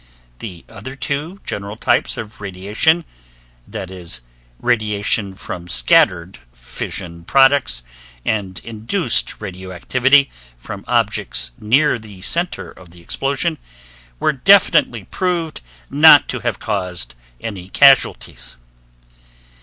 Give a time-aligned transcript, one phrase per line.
[0.39, 3.05] The other two general types of radiation,
[3.67, 4.21] viz.,
[4.59, 7.83] radiation from scattered fission products
[8.25, 13.59] and induced radioactivity from objects near the center of explosion,
[14.19, 18.57] were definitely proved not to have caused any casualties.